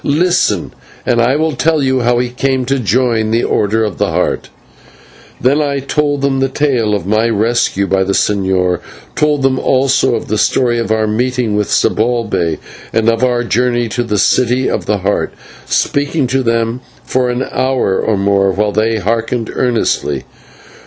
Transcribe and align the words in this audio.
Listen, 0.03 0.73
and 1.05 1.21
I 1.21 1.35
will 1.35 1.51
tell 1.55 1.83
you 1.83 1.99
how 1.99 2.17
he 2.17 2.29
came 2.29 2.65
to 2.65 2.79
join 2.79 3.29
the 3.29 3.43
Order 3.43 3.83
of 3.85 3.99
the 3.99 4.09
Heart" 4.09 4.49
and 5.43 5.61
I 5.61 5.77
told 5.79 6.21
them 6.23 6.39
that 6.39 6.55
tale 6.55 6.95
of 6.95 7.05
my 7.05 7.29
rescue 7.29 7.85
by 7.85 8.03
the 8.03 8.13
señor, 8.13 8.79
and 8.79 9.15
told 9.15 9.43
them 9.43 9.59
also 9.59 10.15
all 10.15 10.19
the 10.21 10.39
story 10.39 10.79
of 10.79 10.89
our 10.89 11.05
meeting 11.05 11.55
with 11.55 11.67
Zibalbay 11.69 12.57
and 12.91 13.09
of 13.09 13.23
our 13.23 13.43
journey 13.43 13.87
to 13.89 14.01
the 14.03 14.17
City 14.17 14.67
of 14.67 14.87
the 14.87 14.97
Heart, 14.97 15.35
speaking 15.67 16.25
to 16.29 16.41
them 16.41 16.81
for 17.03 17.29
an 17.29 17.45
hour 17.51 17.99
or 17.99 18.17
more 18.17 18.51
while 18.51 18.71
they 18.71 18.97
hearkened 18.97 19.51
earnestly. 19.53 20.23